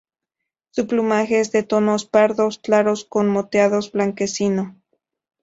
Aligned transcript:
Su 0.71 0.87
plumaje 0.87 1.39
es 1.39 1.51
de 1.51 1.61
tonos 1.61 2.05
pardos 2.05 2.57
claros 2.57 3.05
con 3.05 3.29
moteado 3.29 3.79
blanquecino. 3.93 4.75